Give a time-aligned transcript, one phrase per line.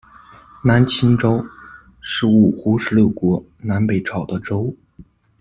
[0.63, 1.45] 南秦州，
[2.01, 4.75] 是五胡十六国、南北朝的州。